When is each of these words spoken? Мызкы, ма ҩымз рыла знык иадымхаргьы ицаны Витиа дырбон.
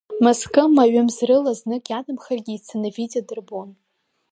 Мызкы, 0.23 0.63
ма 0.75 0.83
ҩымз 0.91 1.17
рыла 1.27 1.53
знык 1.59 1.85
иадымхаргьы 1.89 2.53
ицаны 2.55 2.89
Витиа 2.95 3.21
дырбон. 3.27 3.69